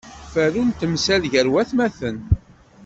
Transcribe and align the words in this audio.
Ferru 0.31 0.63
n 0.67 0.71
temsal 0.79 1.23
gar 1.33 1.47
watmaten. 1.53 2.17